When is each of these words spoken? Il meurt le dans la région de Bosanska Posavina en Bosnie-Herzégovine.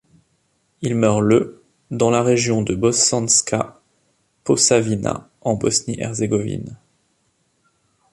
Il 0.81 0.95
meurt 0.95 1.21
le 1.21 1.61
dans 1.91 2.09
la 2.09 2.23
région 2.23 2.63
de 2.63 2.73
Bosanska 2.73 3.79
Posavina 4.43 5.29
en 5.41 5.53
Bosnie-Herzégovine. 5.53 6.75